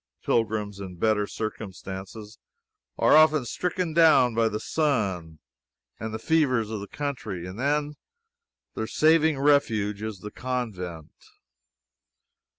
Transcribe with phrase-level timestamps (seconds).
[0.23, 2.39] Pilgrims in better circumstances
[2.97, 5.37] are often stricken down by the sun
[5.99, 7.93] and the fevers of the country, and then
[8.73, 11.13] their saving refuge is the Convent.